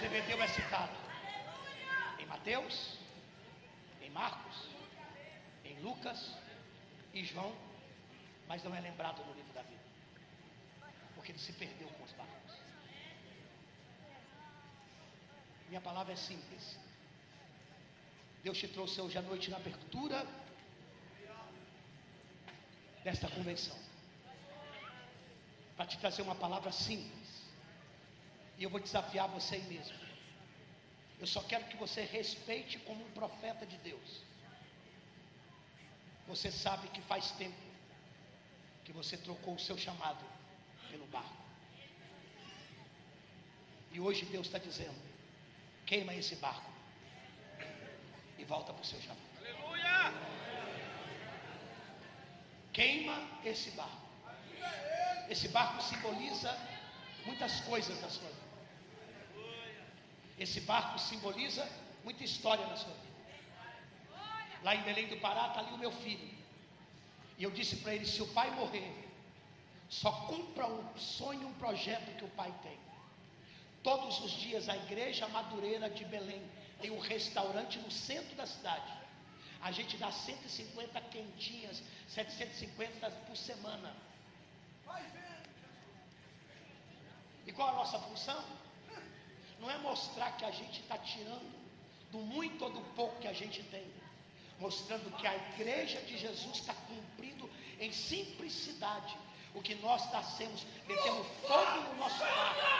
[0.00, 0.96] Zebedeu é citado
[2.18, 2.98] em Mateus,
[4.00, 4.68] em Marcos,
[5.64, 6.36] em Lucas
[7.12, 7.54] e João,
[8.46, 9.88] mas não é lembrado no livro da vida
[11.28, 12.54] porque ele se perdeu com os barcos.
[15.68, 16.78] Minha palavra é simples.
[18.42, 20.24] Deus te trouxe hoje à noite na abertura
[23.04, 23.76] desta convenção
[25.76, 27.17] para te trazer uma palavra simples.
[28.58, 29.96] E eu vou desafiar você aí mesmo.
[31.20, 34.22] Eu só quero que você respeite como um profeta de Deus.
[36.26, 37.56] Você sabe que faz tempo
[38.84, 40.24] que você trocou o seu chamado
[40.90, 41.36] pelo barco.
[43.92, 45.00] E hoje Deus está dizendo:
[45.86, 46.70] queima esse barco
[48.38, 49.20] e volta para o seu chamado.
[49.38, 50.12] Aleluia!
[52.72, 54.08] Queima esse barco.
[55.28, 56.56] Esse barco simboliza
[57.24, 58.47] muitas coisas na sua vida.
[60.38, 61.68] Esse barco simboliza
[62.04, 63.08] muita história na sua vida.
[64.62, 66.28] Lá em Belém do Pará está ali o meu filho.
[67.36, 68.92] E eu disse para ele: se o pai morrer,
[69.88, 72.78] só cumpra um sonho, um projeto que o pai tem.
[73.82, 76.42] Todos os dias a igreja Madureira de Belém
[76.80, 78.92] tem um restaurante no centro da cidade.
[79.60, 83.94] A gente dá 150 quentinhas, 750 por semana.
[87.46, 88.44] E qual a nossa função?
[89.60, 91.58] Não é mostrar que a gente está tirando
[92.10, 93.84] do muito ou do pouco que a gente tem,
[94.58, 97.48] mostrando que a igreja de Jesus está cumprindo
[97.80, 99.16] em simplicidade
[99.54, 102.78] o que nós nascemos, metemos fogo no nosso barco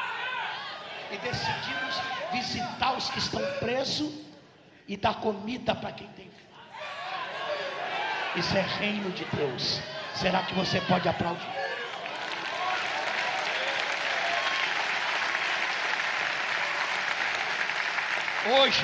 [1.11, 1.95] e decidimos
[2.33, 4.13] visitar os que estão presos
[4.87, 6.49] e dar comida para quem tem fome.
[8.37, 9.81] Isso é reino de Deus.
[10.15, 11.58] Será que você pode aplaudir?
[18.51, 18.81] Hoje,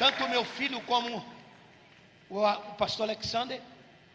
[0.00, 1.24] tanto o meu filho como
[2.28, 2.42] o,
[2.74, 3.62] pastor Alexander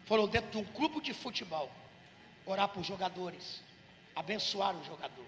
[0.04, 1.72] foram dentro de um clube de futebol
[2.44, 3.62] orar por jogadores,
[4.14, 5.24] abençoar o jogador.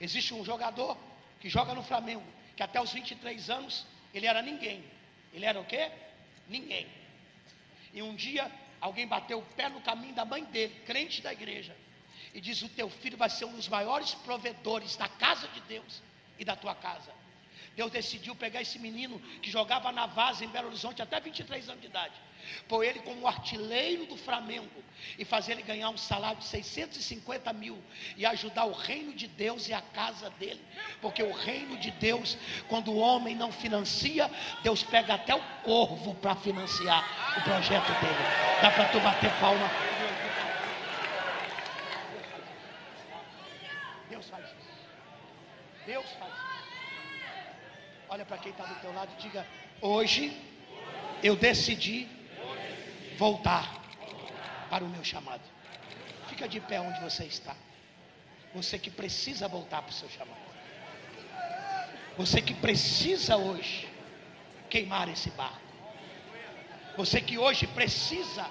[0.00, 0.96] Existe um jogador
[1.40, 2.24] que joga no Flamengo,
[2.56, 3.84] que até os 23 anos
[4.14, 4.82] ele era ninguém.
[5.30, 5.92] Ele era o quê?
[6.48, 6.88] Ninguém.
[7.92, 8.50] E um dia
[8.80, 11.76] alguém bateu o pé no caminho da mãe dele, crente da igreja,
[12.32, 16.02] e diz: O teu filho vai ser um dos maiores provedores da casa de Deus
[16.38, 17.20] e da tua casa.
[17.74, 21.80] Deus decidiu pegar esse menino que jogava na vaza em Belo Horizonte até 23 anos
[21.80, 22.12] de idade,
[22.68, 24.82] pôr ele como artilheiro do Flamengo
[25.18, 27.82] e fazer ele ganhar um salário de 650 mil
[28.16, 30.60] e ajudar o reino de Deus e a casa dele,
[31.00, 32.36] porque o reino de Deus,
[32.68, 34.30] quando o homem não financia,
[34.62, 38.60] Deus pega até o corvo para financiar o projeto dele.
[38.60, 39.70] Dá para tu bater palma?
[44.10, 44.56] Deus faz isso.
[45.86, 46.52] Deus faz isso.
[48.12, 49.46] Olha para quem está do teu lado e diga:
[49.80, 50.36] Hoje
[51.22, 52.06] eu decidi
[53.16, 53.64] voltar
[54.68, 55.40] para o meu chamado.
[56.28, 57.56] Fica de pé onde você está.
[58.54, 60.42] Você que precisa voltar para o seu chamado.
[62.18, 63.88] Você que precisa hoje
[64.68, 65.72] queimar esse barco.
[66.98, 68.44] Você que hoje precisa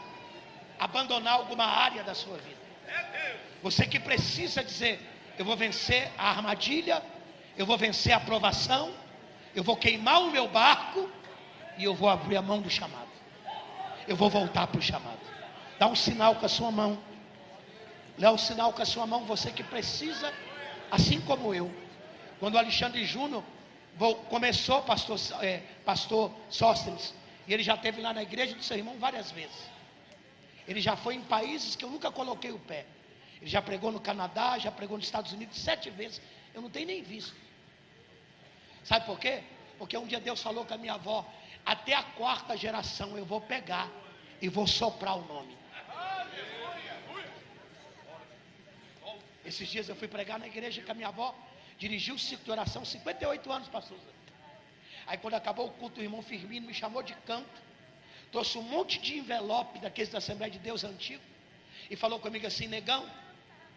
[0.80, 2.66] abandonar alguma área da sua vida.
[3.62, 5.00] Você que precisa dizer:
[5.38, 7.04] Eu vou vencer a armadilha,
[7.56, 8.92] eu vou vencer a aprovação,
[9.56, 11.10] eu vou queimar o meu barco
[11.78, 13.10] e eu vou abrir a mão do chamado.
[14.08, 15.20] Eu vou voltar para o chamado.
[15.78, 16.98] Dá um sinal com a sua mão.
[18.18, 20.32] Dá um sinal com a sua mão, você que precisa,
[20.90, 21.72] assim como eu.
[22.40, 23.44] Quando o Alexandre Júnior
[24.30, 27.14] começou, pastor, é, pastor Sóstenes,
[27.48, 29.70] e ele já esteve lá na igreja do seu irmão várias vezes.
[30.68, 32.86] Ele já foi em países que eu nunca coloquei o pé.
[33.42, 36.22] Ele já pregou no Canadá, já pregou nos Estados Unidos sete vezes.
[36.54, 37.36] Eu não tenho nem visto.
[38.84, 39.44] Sabe por quê?
[39.78, 41.26] Porque um dia Deus falou com a minha avó:
[41.66, 43.90] até a quarta geração eu vou pegar
[44.42, 45.58] e vou soprar o nome.
[49.46, 51.36] Esses dias eu fui pregar na igreja com a minha avó,
[51.78, 53.98] dirigiu o ciclo de oração, 58 anos, pastor.
[55.08, 57.62] Aí quando acabou o culto, o irmão Firmino me chamou de canto,
[58.32, 61.24] trouxe um monte de envelope daqueles da Assembleia de Deus antigo,
[61.90, 63.10] e falou comigo assim: negão,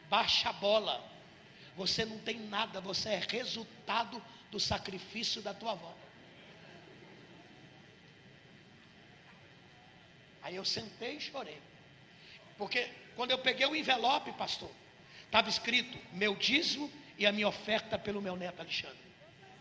[0.09, 1.03] baixa a bola,
[1.77, 4.23] você não tem nada, você é resultado
[4.55, 5.93] do sacrifício da tua avó.
[10.43, 11.61] Aí eu sentei e chorei.
[12.57, 14.71] Porque quando eu peguei o envelope, pastor,
[15.25, 16.89] estava escrito meu dízimo
[17.19, 19.09] e a minha oferta pelo meu neto Alexandre.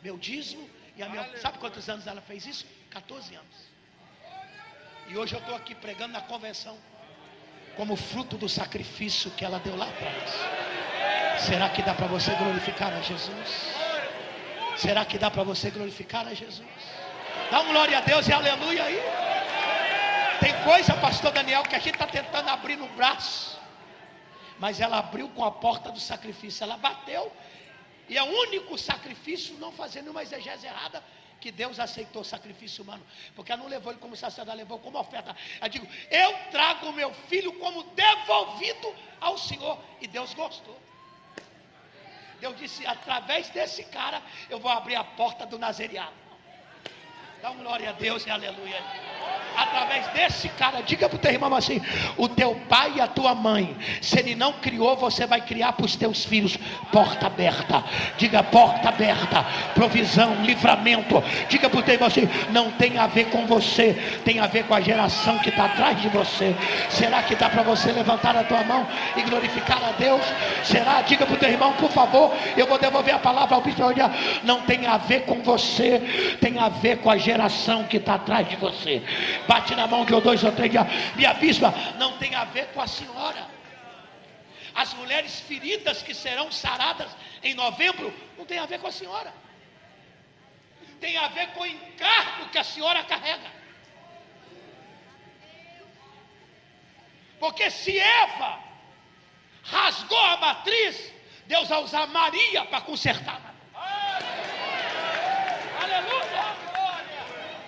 [0.04, 1.38] Meu dízimo e a minha.
[1.38, 2.68] Sabe quantos anos ela fez isso?
[2.92, 3.58] 14 anos.
[5.08, 6.78] E hoje eu estou aqui pregando na convenção
[7.76, 11.42] como fruto do sacrifício que ela deu lá atrás.
[11.42, 13.83] Será que dá para você glorificar a Jesus?
[14.78, 16.68] Será que dá para você glorificar a Jesus?
[17.52, 19.00] Dá um glória a Deus e aleluia aí.
[20.40, 23.60] Tem coisa, pastor Daniel, que a gente está tentando abrir no braço.
[24.60, 26.64] Mas ela abriu com a porta do sacrifício.
[26.64, 27.32] Ela bateu.
[28.10, 31.04] E é o único sacrifício, não fazendo uma exegese errada,
[31.40, 33.06] que Deus aceitou o sacrifício humano,
[33.36, 35.36] porque ela não levou ele como sacerdote, levou como oferta.
[35.62, 40.78] Eu digo, eu trago o meu filho como devolvido ao Senhor, e Deus gostou.
[42.44, 46.12] Deus disse: através desse cara, eu vou abrir a porta do Nazereado.
[47.42, 48.84] Dá um glória a Deus e aleluia.
[49.56, 51.82] Através desse cara, diga para o teu irmão assim:
[52.18, 55.86] o teu pai e a tua mãe, se ele não criou, você vai criar para
[55.86, 56.58] os teus filhos.
[56.92, 57.84] Porta aberta,
[58.18, 59.46] diga porta aberta,
[59.76, 61.24] provisão, livramento.
[61.50, 63.94] Diga para o teu irmão assim: não tem a ver com você,
[64.24, 66.56] tem a ver com a geração que está atrás de você.
[66.90, 70.22] Será que dá para você levantar a tua mão e glorificar a Deus?
[70.64, 71.02] Será?
[71.02, 73.74] Diga para o teu irmão, por favor, eu vou devolver a palavra ao bispo.
[74.44, 78.48] Não tem a ver com você, tem a ver com a geração que está atrás
[78.48, 79.02] de você.
[79.48, 80.72] Bate na mão que eu dois ou três.
[81.16, 83.48] Minha bispa não tem a ver com a senhora.
[84.76, 87.10] As mulheres feridas que serão saradas
[87.44, 89.34] em novembro não tem a ver com a senhora.
[91.00, 93.64] Tem a ver com o encargo que a senhora carrega.
[97.40, 98.60] Porque se Eva
[99.64, 101.14] rasgou a matriz,
[101.46, 103.54] Deus vai usar Maria para consertar.
[105.82, 106.56] Aleluia!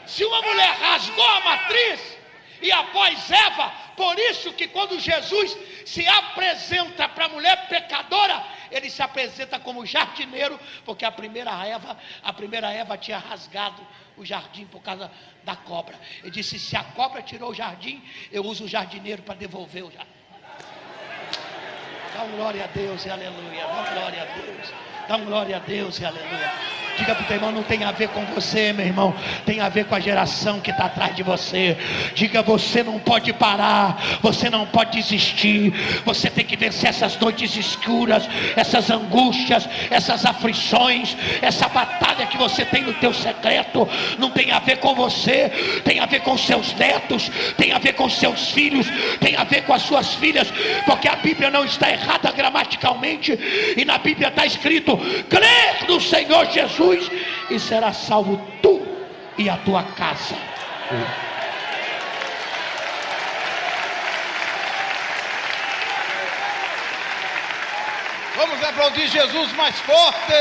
[0.07, 2.17] Se uma mulher rasgou a matriz
[2.61, 8.89] e após Eva, por isso que quando Jesus se apresenta para a mulher pecadora, ele
[8.89, 13.85] se apresenta como jardineiro, porque a primeira Eva, a primeira Eva tinha rasgado
[14.17, 15.11] o jardim por causa
[15.43, 15.99] da cobra.
[16.21, 19.91] Ele disse: se a cobra tirou o jardim, eu uso o jardineiro para devolver o
[19.91, 20.11] jardim.
[22.13, 23.65] Dá um glória a Deus e aleluia.
[23.67, 24.73] Dá um glória a Deus.
[25.07, 26.84] Dá um glória a Deus e aleluia.
[26.97, 29.13] Diga para o teu irmão, não tem a ver com você, meu irmão.
[29.45, 31.77] Tem a ver com a geração que está atrás de você.
[32.13, 34.01] Diga, você não pode parar.
[34.21, 35.73] Você não pode desistir.
[36.05, 42.63] Você tem que vencer essas noites escuras, essas angústias, essas aflições, essa batalha que você
[42.63, 43.87] tem no teu secreto.
[44.17, 45.49] Não tem a ver com você.
[45.83, 47.29] Tem a ver com seus netos.
[47.57, 48.87] Tem a ver com seus filhos.
[49.19, 50.47] Tem a ver com as suas filhas.
[50.85, 53.37] Porque a Bíblia não está errada gramaticalmente.
[53.75, 54.97] E na Bíblia está escrito:
[55.29, 57.11] crer no Senhor Jesus Jesus
[57.49, 58.85] e será salvo tu
[59.37, 60.35] e a tua casa.
[68.35, 70.33] Vamos aplaudir Jesus mais forte.